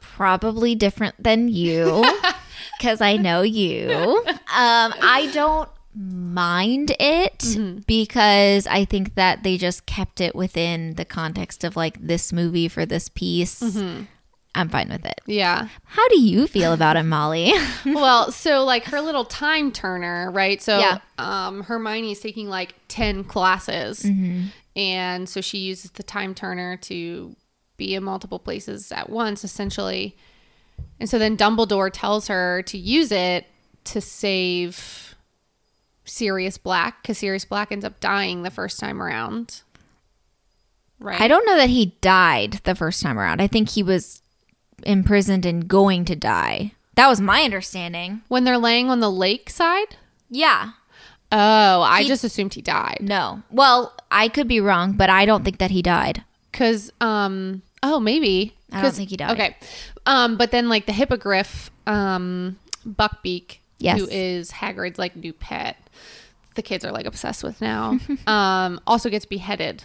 [0.00, 2.04] Probably different than you,
[2.78, 4.24] because I know you.
[4.50, 7.80] Um, I don't mind it mm-hmm.
[7.86, 12.68] because I think that they just kept it within the context of like this movie
[12.68, 13.60] for this piece.
[13.60, 14.04] Mm-hmm.
[14.54, 15.20] I'm fine with it.
[15.26, 15.68] Yeah.
[15.84, 17.52] How do you feel about it, Molly?
[17.84, 20.62] well, so like her little time turner, right?
[20.62, 20.98] So Yeah.
[21.18, 24.04] um Hermione's taking like 10 classes.
[24.04, 24.46] Mm-hmm.
[24.76, 27.34] And so she uses the time turner to
[27.76, 30.16] be in multiple places at once essentially.
[31.00, 33.46] And so then Dumbledore tells her to use it
[33.84, 35.07] to save
[36.08, 39.62] Sirius Black cuz Sirius Black ends up dying the first time around.
[41.00, 41.20] Right?
[41.20, 43.40] I don't know that he died the first time around.
[43.40, 44.20] I think he was
[44.84, 46.72] imprisoned and going to die.
[46.96, 48.22] That was my understanding.
[48.28, 49.96] when they're laying on the lake side?
[50.28, 50.70] Yeah.
[51.30, 52.98] Oh, I He- just assumed he died.
[53.00, 53.42] No.
[53.50, 56.24] Well, I could be wrong, but I don't think that he died.
[56.52, 59.30] Cause um oh maybe I don't think he died.
[59.32, 59.56] Okay,
[60.06, 64.00] um but then like the hippogriff um Buckbeak Yes.
[64.00, 65.76] who is Hagrid's like new pet
[66.58, 67.98] the kids are like obsessed with now.
[68.26, 69.84] Um also gets beheaded.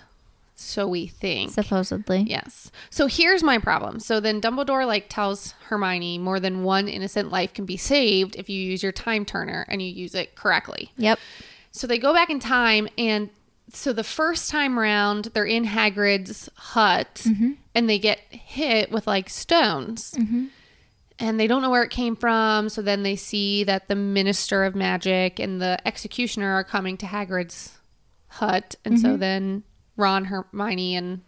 [0.56, 1.52] So we think.
[1.52, 2.22] Supposedly.
[2.22, 2.72] yes.
[2.90, 4.00] So here's my problem.
[4.00, 8.50] So then Dumbledore like tells Hermione more than one innocent life can be saved if
[8.50, 10.92] you use your time turner and you use it correctly.
[10.98, 11.18] Yep.
[11.72, 13.30] so they go back in time, and
[13.72, 17.26] so the first time round, they're in Hagrid's hut,
[17.74, 20.14] and they get hit with like stones,
[21.20, 22.70] and they don't know where it came from.
[22.70, 27.06] So then they see that the Minister of Magic and the Executioner are coming to
[27.06, 27.78] Hagrid's
[28.28, 29.64] hut, and so then
[29.96, 31.22] Ron, Hermione, and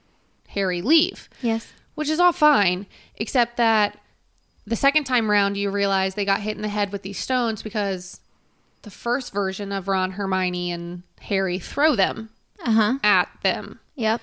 [0.50, 1.72] Harry leave Yes.
[1.96, 4.00] which is all fine, except that
[4.66, 7.62] the second time round you realize they got hit in the head with these stones
[7.62, 8.22] because
[8.82, 12.30] the first version of Ron, Hermione, and Harry throw them
[12.66, 12.94] Uh huh.
[13.04, 13.80] at them.
[13.96, 14.22] Yep.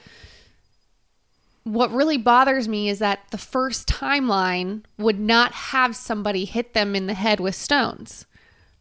[1.65, 6.97] What really bothers me is that the first timeline would not have somebody hit them
[6.97, 8.27] in the head with stones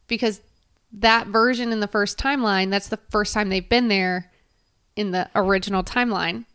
[0.07, 0.41] because
[0.91, 4.31] that version in the first timeline, that's the first time they've been there
[4.95, 6.45] in the original timeline.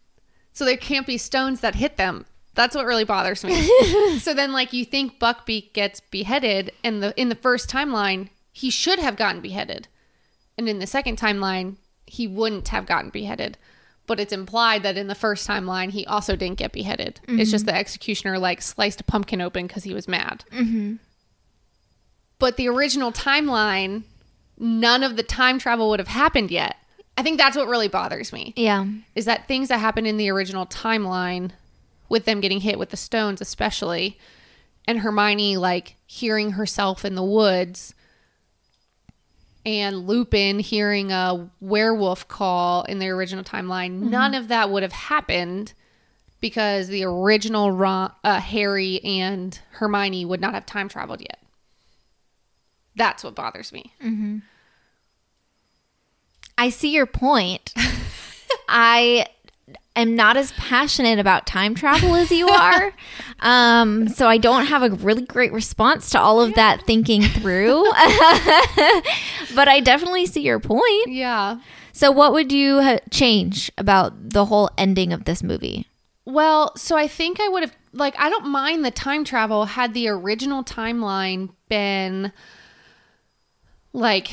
[0.52, 2.26] So there can't be stones that hit them.
[2.54, 4.18] That's what really bothers me.
[4.18, 8.70] so then like you think Buckbeak gets beheaded and the in the first timeline, he
[8.70, 9.88] should have gotten beheaded.
[10.56, 13.58] And in the second timeline, he wouldn't have gotten beheaded.
[14.06, 17.20] But it's implied that in the first timeline, he also didn't get beheaded.
[17.26, 17.74] It's just mm-hmm.
[17.74, 20.44] the executioner like sliced a pumpkin open because he was mad.
[20.52, 20.94] Mm-hmm.
[22.38, 24.04] But the original timeline,
[24.58, 26.76] none of the time travel would have happened yet.
[27.16, 28.86] I think that's what really bothers me Yeah.
[29.14, 31.52] is that things that happened in the original timeline
[32.08, 34.18] with them getting hit with the stones especially
[34.86, 37.94] and Hermione like hearing herself in the woods
[39.66, 44.92] and Lupin hearing a werewolf call in the original timeline none of that would have
[44.92, 45.74] happened
[46.40, 51.40] because the original Ron, uh, Harry and Hermione would not have time traveled yet.
[52.94, 53.92] That's what bothers me.
[56.56, 57.74] I see your point.
[58.68, 59.26] I
[59.96, 62.92] am not as passionate about time travel as you are.
[63.40, 67.84] Um, so I don't have a really great response to all of that thinking through.
[69.54, 71.08] but I definitely see your point.
[71.08, 71.60] Yeah.
[71.92, 75.86] So, what would you ha- change about the whole ending of this movie?
[76.24, 79.94] Well, so I think I would have like I don't mind the time travel had
[79.94, 82.32] the original timeline been
[83.92, 84.30] like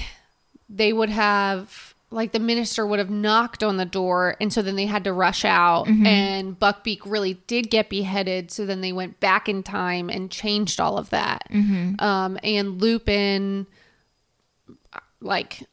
[0.70, 4.76] they would have like the minister would have knocked on the door and so then
[4.76, 9.20] they had to rush out and Buckbeak really did get beheaded so then they went
[9.20, 11.48] back in time and changed all of that.
[12.00, 13.68] Um and Lupin
[15.20, 15.64] like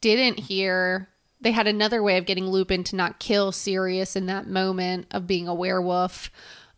[0.00, 1.08] didn't hear
[1.40, 5.26] they had another way of getting Lupin to not kill Sirius in that moment of
[5.26, 6.30] being a werewolf.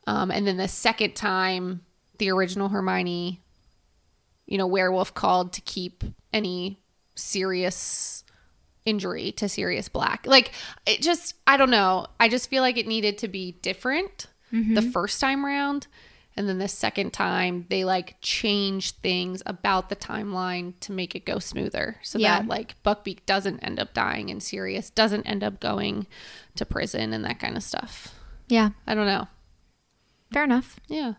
[0.07, 1.83] Um, and then the second time,
[2.19, 3.41] the original Hermione,
[4.47, 6.81] you know, werewolf called to keep any
[7.15, 8.18] serious
[8.85, 10.27] injury to Sirius Black.
[10.27, 10.53] Like,
[10.87, 12.07] it just, I don't know.
[12.19, 14.75] I just feel like it needed to be different mm-hmm.
[14.75, 15.87] the first time round.
[16.37, 21.25] And then the second time, they like changed things about the timeline to make it
[21.25, 21.97] go smoother.
[22.03, 22.39] So Yeah.
[22.39, 26.07] that like Buckbeak doesn't end up dying and Sirius doesn't end up going
[26.55, 28.15] to prison and that kind of stuff.
[28.47, 29.27] Yeah, I don't know.
[30.33, 30.79] fair enough.
[30.87, 31.15] Yeah.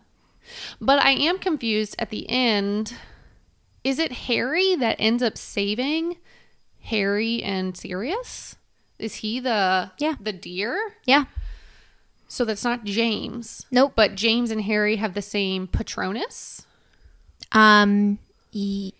[0.80, 2.94] But I am confused at the end.
[3.84, 6.16] Is it Harry that ends up saving
[6.84, 8.56] Harry and Sirius?
[8.98, 10.14] Is he the Yeah.
[10.20, 10.94] the deer?
[11.04, 11.24] Yeah.
[12.28, 13.66] So that's not James.
[13.70, 13.92] Nope.
[13.96, 16.66] But James and Harry have the same Patronus.
[17.52, 18.18] Um.
[18.54, 18.92] Y-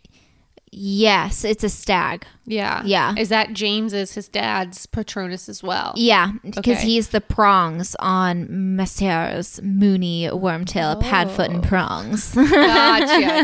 [0.72, 2.24] yes, it's a stag.
[2.46, 2.82] Yeah.
[2.84, 3.14] Yeah.
[3.16, 5.92] Is that James is his dad's Patronus as well?
[5.96, 6.86] Yeah, because Okay.
[6.86, 12.46] he's the prongs on Messrs Moony Wormtail Padfoot and Prongs Gotcha.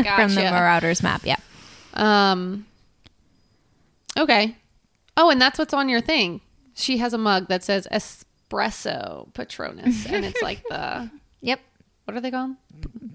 [0.03, 0.15] Gotcha.
[0.15, 1.21] from the Marauder's map.
[1.25, 1.37] Yeah.
[1.93, 2.65] Um.
[4.17, 4.55] Okay.
[5.15, 6.41] Oh, and that's what's on your thing.
[6.73, 11.09] She has a mug that says espresso Patronus, and it's like the
[11.41, 11.59] Yep.
[12.05, 12.51] what are they called?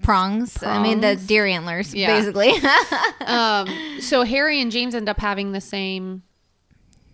[0.01, 0.61] Prongs.
[0.63, 2.07] I mean the deer antlers, Yeah.
[2.17, 2.53] basically.
[3.25, 3.69] Um.
[4.01, 6.23] So Harry and James end up having the same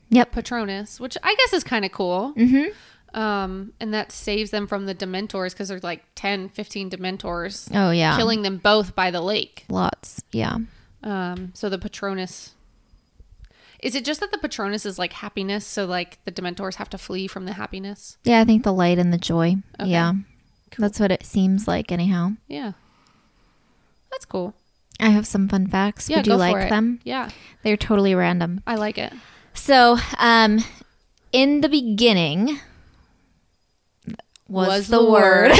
[0.09, 0.31] yep.
[0.31, 2.33] Patronus, which I guess is kind of cool.
[2.35, 3.17] Mm-hmm.
[3.19, 7.89] Um, and that saves them from the Dementors because there's like 10, 15 Dementors Oh
[7.91, 8.15] yeah.
[8.17, 9.65] killing them both by the lake.
[9.69, 10.21] lots.
[10.31, 10.57] Yeah.
[11.03, 12.53] Um, so the Patronus.
[13.81, 15.65] Is it just that the Patronus is like happiness?
[15.65, 18.17] So like the Dementors have to flee from the happiness?
[18.23, 19.55] Yeah, I think the light and the joy.
[19.79, 19.89] Okay.
[19.89, 20.13] Yeah.
[20.77, 22.31] That's what it seems like anyhow.
[22.47, 22.73] Yeah.
[24.11, 24.53] That's cool.
[24.99, 26.09] I have some fun facts.
[26.09, 26.99] Yeah, Would you like them?
[27.03, 27.29] Yeah.
[27.63, 28.61] They're totally random.
[28.67, 29.13] I like it.
[29.53, 30.59] So, um,
[31.31, 32.59] in the beginning
[34.47, 35.51] was, Was the, the word.
[35.51, 35.59] word.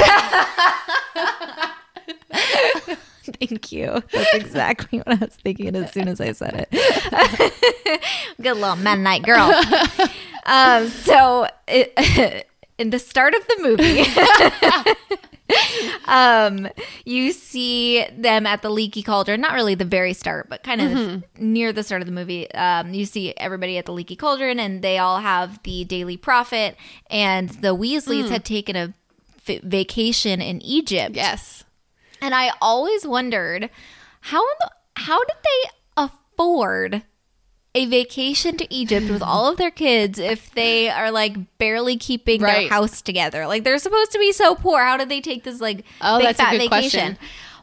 [3.38, 4.02] Thank you.
[4.12, 8.02] That's exactly what I was thinking as soon as I said it.
[8.40, 9.52] Good little Mennonite girl.
[10.46, 12.46] um, so, it,
[12.78, 14.04] in the start of the movie,
[16.06, 16.68] um,
[17.04, 19.40] you see them at the leaky cauldron.
[19.40, 22.50] Not really the very start, but kind of near the start of the movie.
[22.52, 26.76] Um, you see everybody at the leaky cauldron, and they all have the daily prophet.
[27.10, 28.94] And the Weasleys had taken a
[29.62, 31.16] vacation in Egypt.
[31.16, 31.64] Yes.
[32.22, 33.70] And I always wondered
[34.20, 35.70] how in the, how did they
[36.04, 37.02] afford
[37.74, 42.40] a vacation to Egypt with all of their kids if they are like barely keeping
[42.42, 43.46] their house together?
[43.46, 44.82] Like they're supposed to be so poor.
[44.82, 46.68] How did they take this like Oh, big fat vacation?
[46.68, 47.18] question.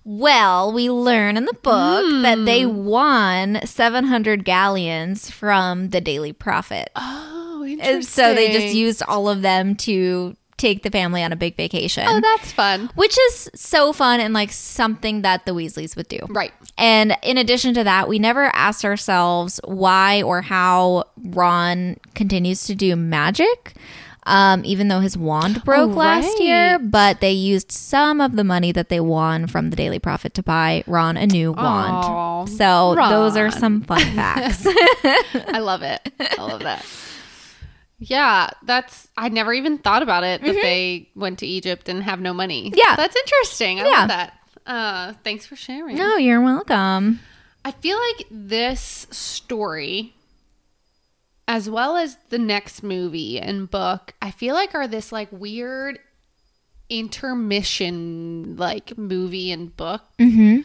[0.10, 2.86] Well, we learn in the book that they Hmm.
[2.86, 6.90] won 700 galleons from the Daily Prophet.
[6.96, 7.96] Oh, interesting.
[7.98, 11.56] And so they just used all of them to take the family on a big
[11.56, 12.04] vacation.
[12.08, 12.90] Oh, that's fun.
[12.96, 16.20] which is so fun and like something that the Weasleys would do.
[16.30, 16.52] Right.
[16.78, 22.76] And in addition to that, we never asked ourselves why or how Ron continues to
[22.76, 23.76] do magic.
[24.24, 28.74] Um, even though his wand broke last year, but they used some of the money
[28.74, 31.94] that they won from the Daily Prophet to buy Ron a new wand.
[31.94, 34.66] Aw, So those are some fun facts.
[34.68, 36.12] I love it.
[36.20, 36.86] I love that.
[38.00, 42.20] Yeah, that's I never even thought about it that they went to Egypt and have
[42.20, 42.70] no money.
[42.70, 42.78] Mm-hmm.
[42.78, 42.96] Yeah.
[42.96, 43.80] That's interesting.
[43.80, 43.90] I Yeah.
[43.90, 44.34] love that.
[44.66, 45.96] Uh thanks for sharing.
[45.98, 47.20] no, you're welcome.
[47.66, 50.14] I feel like this story
[51.48, 55.98] as well as the next movie and book, I feel like are this like weird
[56.90, 60.02] intermission like movie and book.
[60.20, 60.62] Mm-hmm.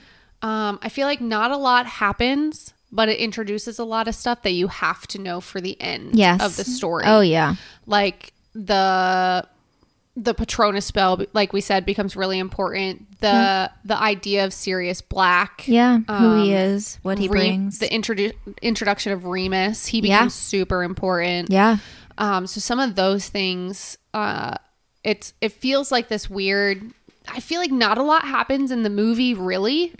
[0.46, 4.42] Um, I feel like not a lot happens, but it introduces a lot of stuff
[4.42, 6.42] that you have to know for the end Yes.
[6.42, 7.04] of the story.
[7.06, 7.54] Oh yeah.
[7.86, 9.46] Like the
[10.14, 13.18] the Patronus spell, like we said, becomes really important.
[13.20, 15.66] The the idea of Sirius Black.
[15.66, 16.00] Yeah.
[16.06, 17.78] Who he Um, is, what he Re- brings.
[17.78, 20.18] The introdu- introduction of Remus, he Yeah.
[20.18, 21.50] becomes super important.
[21.50, 21.78] yeah.
[22.18, 24.56] Um, so some of those things uh
[25.02, 26.92] it's it feels like this weird
[27.26, 29.94] I feel like not a lot happens in the movie really.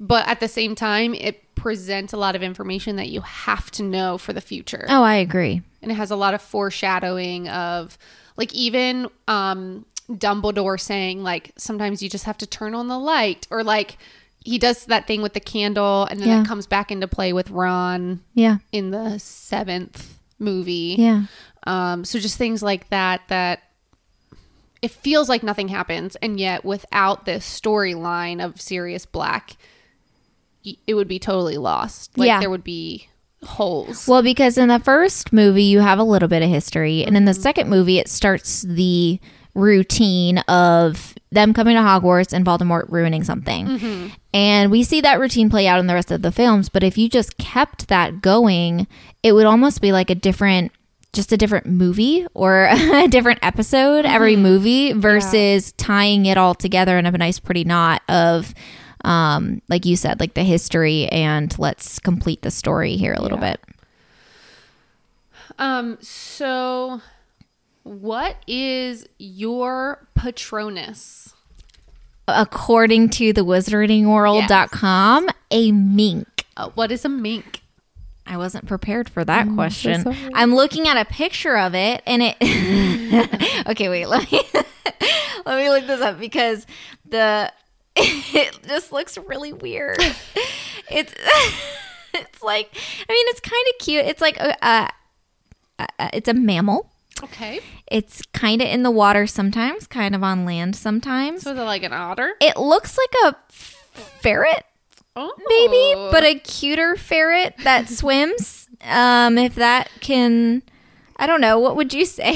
[0.00, 3.82] But at the same time it presents a lot of information that you have to
[3.82, 4.86] know for the future.
[4.88, 5.60] Oh, I agree.
[5.82, 7.98] And it has a lot of foreshadowing of
[8.36, 13.46] like even um Dumbledore saying like sometimes you just have to turn on the light
[13.50, 13.98] or like
[14.42, 16.40] he does that thing with the candle and then Yeah.
[16.40, 18.56] it comes back into play with Ron Yeah.
[18.72, 20.96] in the seventh movie.
[20.98, 21.24] Yeah.
[21.66, 23.62] Um, so just things like that that
[24.82, 29.56] it feels like nothing happens, and yet without this storyline of Sirius Black,
[30.86, 32.16] it would be totally lost.
[32.16, 32.40] Like Yeah.
[32.40, 33.08] there would be
[33.42, 34.06] holes.
[34.06, 37.04] Well, because in the first movie, you have a little bit of history.
[37.04, 37.40] And in the mm-hmm.
[37.40, 39.18] second movie, it starts the
[39.54, 43.66] routine of them coming to Hogwarts and Voldemort ruining something.
[43.66, 44.08] Mm-hmm.
[44.34, 46.68] And we see that routine play out in the rest of the films.
[46.68, 48.86] But if you just kept that going,
[49.22, 50.72] it would almost be like a different.
[51.12, 54.42] Just a different movie or a different episode every mm-hmm.
[54.44, 58.54] movie versus tying it all together in a nice, pretty knot of,
[59.04, 63.38] um, like you said, like the history and let's complete the story here a little
[63.38, 63.50] Yeah.
[63.52, 63.60] bit.
[65.58, 67.00] um, so
[67.82, 71.34] what is your Patronus?
[72.28, 76.44] according to the wizardingworld.com, a mink.
[76.56, 77.60] Uh, what is a mink?
[78.24, 80.02] I wasn't prepared for that question.
[80.04, 80.16] sorry.
[80.34, 82.36] I'm looking at a picture of it and it
[83.66, 84.40] Okay, wait, let me
[85.44, 86.66] let me look this up because
[87.08, 87.52] the
[88.02, 89.98] it just looks really weird.
[90.92, 91.12] It's
[92.14, 94.04] it's like I mean it's kind of cute.
[94.06, 94.88] It's like a,
[96.12, 96.90] it's a mammal.
[97.22, 101.42] Okay, It's kind of in the water sometimes, kind of on land sometimes.
[101.42, 102.32] so is it like an otter?
[102.40, 103.36] It looks like a
[103.92, 104.64] ferret
[105.14, 108.68] Oh, maybe, but a cuter ferret that swims.
[108.82, 110.62] Um, if that can,
[111.18, 111.58] I don't know.
[111.60, 112.34] What would you say?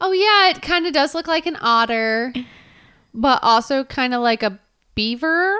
[0.00, 2.32] Oh yeah, it kind of does look like an otter,
[3.16, 4.60] but also kind of like a
[4.94, 5.56] beaver.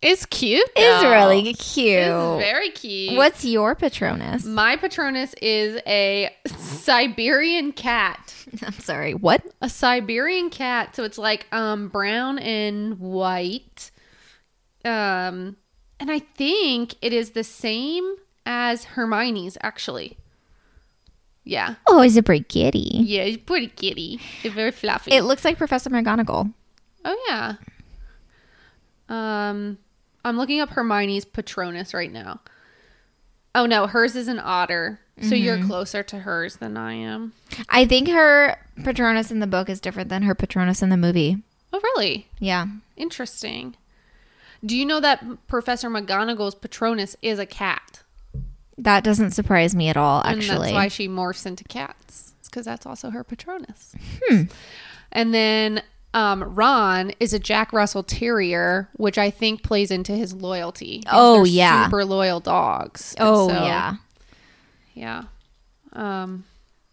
[0.00, 0.68] It's cute.
[0.76, 1.98] It's really cute.
[1.98, 3.16] It's very cute.
[3.16, 4.44] What's your Patronus?
[4.44, 8.34] my Patronus is a Siberian cat.
[8.62, 9.14] I'm sorry.
[9.14, 9.44] What?
[9.60, 10.94] A Siberian cat.
[10.96, 13.90] So it's like um brown and white.
[14.84, 15.56] Um
[16.00, 18.14] and I think it is the same
[18.46, 20.16] as Hermione's actually.
[21.48, 21.76] Yeah.
[21.86, 22.90] Oh, it's a pretty kitty.
[22.92, 24.20] Yeah, it's pretty kitty.
[24.42, 25.12] It's very fluffy.
[25.12, 26.52] It looks like Professor McGonagall.
[27.06, 27.54] Oh yeah.
[29.08, 29.78] Um,
[30.26, 32.40] I'm looking up Hermione's Patronus right now.
[33.54, 35.00] Oh no, hers is an otter.
[35.22, 37.32] So you're closer to hers than I am.
[37.70, 41.42] I think her Patronus in the book is different than her Patronus in the movie.
[41.72, 42.28] Oh really?
[42.38, 42.66] Yeah.
[42.96, 43.74] Interesting.
[44.64, 48.02] Do you know that Professor McGonagall's Patronus is a cat?
[48.78, 50.68] That doesn't surprise me at all, And actually.
[50.68, 52.32] that's why she morphs into cats.
[52.44, 53.94] Because that's also her Patronus.
[54.24, 54.42] Hmm.
[55.12, 55.82] And then
[56.14, 61.02] um, Ron is a Jack Russell Terrier, which I think plays into his loyalty.
[61.10, 61.84] Oh, yeah.
[61.86, 63.14] super loyal dogs.
[63.20, 63.96] Oh, so- yeah.
[64.94, 65.24] yeah.
[65.92, 66.44] Um,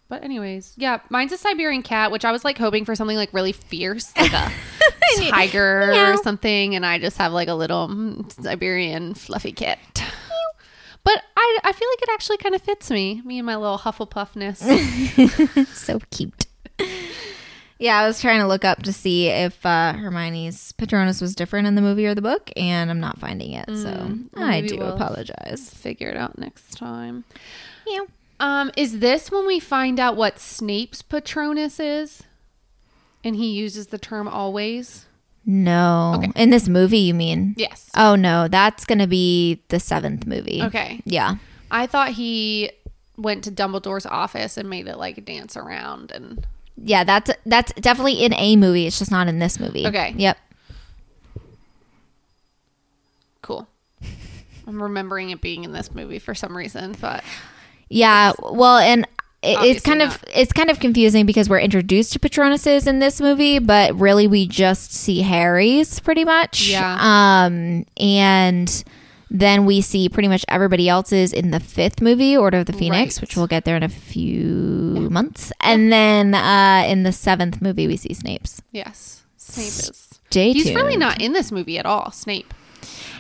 [0.10, 3.34] but anyways, yeah, mine's a Siberian cat, which I was like hoping for something like
[3.34, 4.52] really fierce, like a
[5.30, 6.14] tiger Meow.
[6.14, 9.80] or something, and I just have like a little mm, Siberian fluffy cat.
[11.06, 13.78] But I, I feel like it actually kind of fits me, me and my little
[13.78, 14.58] Hufflepuffness.
[15.74, 16.48] so cute.
[17.78, 21.68] Yeah, I was trying to look up to see if uh, Hermione's Patronus was different
[21.68, 23.68] in the movie or the book, and I'm not finding it.
[23.68, 25.70] So Mm, I do we'll- apologize.
[25.74, 27.24] Figure it out next time.
[27.86, 28.02] Yeah.
[28.40, 32.24] Um, is this when we find out what Snape's Patronus is?
[33.24, 35.06] And he uses the term always?
[35.46, 36.14] No.
[36.18, 36.32] Okay.
[36.36, 37.54] In this movie, you mean?
[37.58, 37.90] Yes.
[37.96, 38.48] Oh, no.
[38.48, 40.62] That's going to be the seventh movie.
[40.64, 41.02] Okay.
[41.06, 41.36] Yeah.
[41.70, 42.72] I thought he
[43.18, 46.46] went to Dumbledore's office and made it like dance around and
[46.78, 48.88] Yeah, that's that's definitely in a movie.
[48.88, 49.86] It's just not in this movie.
[49.88, 50.14] Okay.
[50.18, 50.38] Yep.
[53.42, 53.68] cool.
[54.68, 57.24] I'm remembering it being in this movie for some reason, but
[57.90, 58.34] Yeah.
[58.42, 59.08] Well, and
[59.46, 63.60] it's kind of it's kind of confusing because we're introduced to Patronuses in this movie,
[63.60, 66.68] but really we just see Harry's pretty much.
[66.70, 66.98] Yeah.
[67.46, 68.84] Um, and
[69.32, 73.18] then we see pretty much everybody else's in the fifth movie, Order of the Phoenix,
[73.18, 73.22] Right.
[73.22, 77.88] which we'll get there in a few months, and then uh, in the seventh movie
[77.88, 78.62] we see Snape's.
[78.72, 80.20] yes, Snape is.
[80.30, 82.54] Stay He's really not in this movie at all, Snape.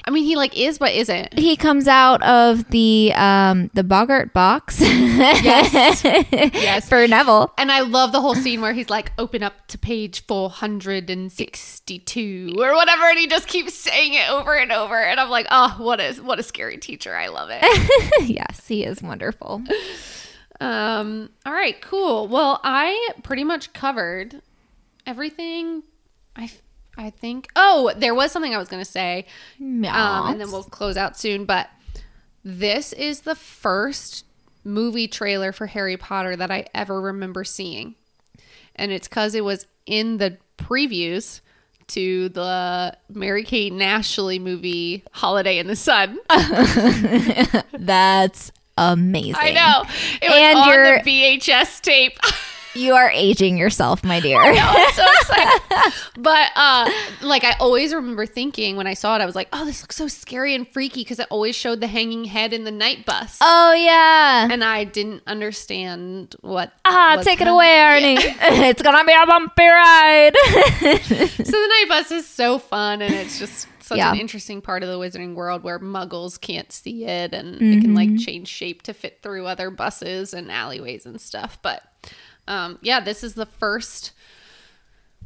[0.07, 1.37] I mean, he like is but isn't.
[1.37, 4.79] He comes out of the um the Boggart box.
[4.81, 6.03] Yes.
[6.65, 6.87] Yes.
[6.89, 7.53] For Neville.
[7.57, 12.75] And I love the whole scene where he's like, open up to page 462 or
[12.75, 13.03] whatever.
[13.05, 14.99] And he just keeps saying it over and over.
[15.01, 17.15] And I'm like, oh, what is what a scary teacher.
[17.15, 18.11] I love it.
[18.29, 19.63] yes, he is wonderful.
[20.61, 22.27] Um, all right, cool.
[22.27, 24.41] Well, I pretty much covered
[25.05, 25.83] everything.
[26.35, 26.49] I
[26.97, 27.49] I think.
[27.55, 29.25] Oh, there was something I was gonna say,
[29.59, 31.45] um, and then we'll close out soon.
[31.45, 31.69] But
[32.43, 34.25] this is the first
[34.63, 37.95] movie trailer for Harry Potter that I ever remember seeing,
[38.75, 41.41] and it's because it was in the previews
[41.87, 46.17] to the Mary Kate and Ashley movie Holiday in the Sun.
[47.73, 49.35] That's amazing.
[49.37, 49.83] I know.
[50.21, 52.17] It was And on you're- the VHS tape.
[52.75, 54.39] You are aging yourself, my dear.
[54.41, 55.93] I'm so excited.
[56.17, 56.89] but uh
[57.21, 59.95] like I always remember thinking when I saw it, I was like, oh, this looks
[59.95, 63.37] so scary and freaky because it always showed the hanging head in the night bus.
[63.41, 64.47] Oh yeah.
[64.51, 68.15] And I didn't understand what Ah, was take it away, Ernie.
[68.19, 70.33] it's gonna be a bumpy ride.
[71.45, 74.11] So the night bus is so fun and it's just such Yeah.
[74.13, 77.93] an interesting part of the wizarding world where muggles can't see it and it can
[77.93, 81.59] like change shape to fit through other buses and alleyways and stuff.
[81.61, 81.83] But
[82.47, 84.11] um yeah, this is the first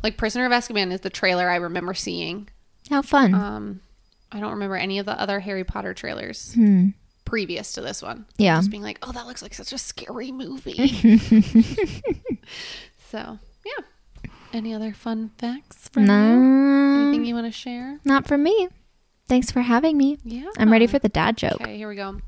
[0.04, 2.50] like Prisoner of Azkaban is the trailer I remember seeing.
[2.90, 3.34] How fun.
[3.34, 3.82] Um
[4.32, 6.56] I don't remember any of the other Harry Potter trailers
[7.26, 8.26] previous to this one.
[8.38, 8.58] Yeah.
[8.58, 10.88] Just being like, "Oh, that looks like such a scary movie."
[13.12, 13.84] so, yeah.
[14.52, 16.08] Any other fun facts from you?
[16.08, 18.00] no, Anything you want to share?
[18.04, 18.70] not for me.
[19.28, 20.18] Thanks for having me.
[20.24, 20.50] Yeah.
[20.58, 21.62] I'm ready for the dad joke.
[21.62, 22.20] Okay, here we go.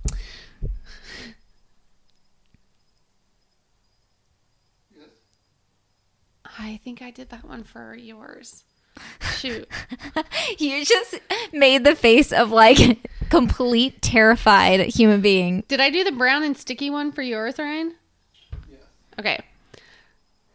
[6.64, 8.64] I think I did that one for yours.
[9.38, 9.68] Shoot.
[10.59, 11.20] You just
[11.53, 12.78] made the face of like
[13.30, 15.64] complete terrified human being.
[15.68, 17.95] Did I do the brown and sticky one for yours, Ryan?
[19.18, 19.39] Okay.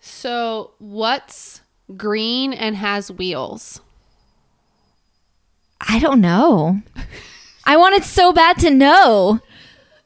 [0.01, 1.63] So, what's
[1.97, 3.81] green and has wheels?
[5.81, 6.83] I don't know.
[7.65, 9.41] I wanted so bad to know.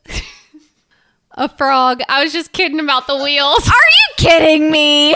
[1.32, 2.00] A frog.
[2.08, 3.68] I was just kidding about the wheels.
[3.68, 5.14] Are you kidding me?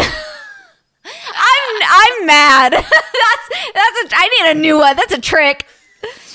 [1.87, 2.73] I'm mad.
[2.73, 4.97] that's that's a I need a new one.
[4.97, 5.67] That's a trick.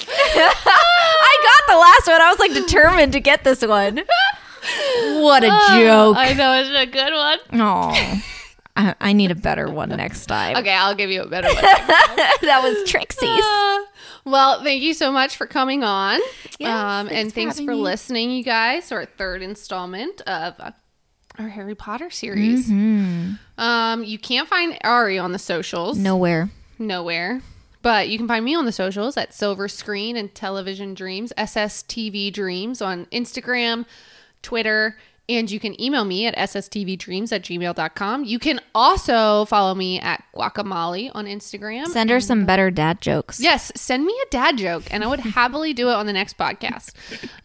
[0.07, 2.21] I got the last one.
[2.21, 3.97] I was like determined to get this one.
[5.21, 6.17] What a joke.
[6.17, 7.37] I know it's a good one.
[7.53, 8.21] Oh.
[8.75, 10.55] I, I need a better one next time.
[10.55, 11.55] Okay, I'll give you a better one.
[11.61, 13.23] that was Trixie's.
[13.23, 13.79] Uh,
[14.23, 16.19] well, thank you so much for coming on.
[16.59, 17.75] Yes, um, thanks and for thanks for me.
[17.75, 20.55] listening, you guys, our third installment of
[21.39, 22.67] uh, our Harry Potter series.
[22.67, 23.33] Mm-hmm.
[23.57, 25.97] Um, you can't find Ari on the socials.
[25.97, 26.49] Nowhere.
[26.77, 27.41] nowhere.
[27.81, 32.33] But you can find me on the socials at Silver Screen and Television Dreams, SSTV
[32.33, 33.85] Dreams on Instagram,
[34.41, 34.97] Twitter,
[35.29, 38.23] and you can email me at sstvdreams at gmail.com.
[38.25, 41.85] You can also follow me at Guacamole on Instagram.
[41.87, 43.39] Send her some better dad jokes.
[43.39, 46.37] Yes, send me a dad joke, and I would happily do it on the next
[46.37, 46.93] podcast.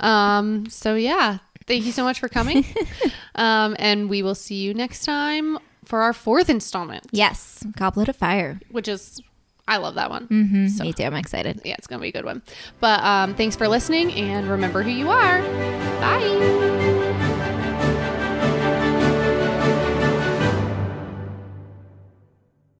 [0.02, 2.64] Um, so yeah, thank you so much for coming,
[3.34, 7.64] um, and we will see you next time for our fourth installment, Yes.
[7.76, 8.60] Goblet of Fire.
[8.70, 9.20] which is
[9.66, 10.28] I love that one.
[10.28, 10.66] Mm-hmm.
[10.68, 11.04] So- Me too.
[11.04, 11.60] I'm excited.
[11.64, 12.42] Yeah, it's gonna be a good one.
[12.80, 15.40] But um, thanks for listening, and remember who you are.
[16.00, 17.10] Bye.